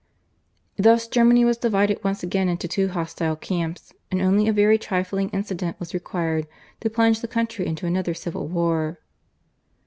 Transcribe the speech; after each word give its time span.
Thus 0.77 1.07
Germany 1.07 1.45
was 1.45 1.59
divided 1.59 2.03
once 2.03 2.23
again 2.23 2.49
into 2.49 2.67
two 2.67 2.87
hostile 2.87 3.35
camps, 3.35 3.93
and 4.09 4.19
only 4.19 4.47
a 4.47 4.51
very 4.51 4.79
trifling 4.79 5.29
incident 5.29 5.79
was 5.79 5.93
required 5.93 6.47
to 6.79 6.89
plunge 6.89 7.21
the 7.21 7.27
country 7.27 7.67
into 7.67 7.85
another 7.85 8.15
civil 8.15 8.47
war. 8.47 8.97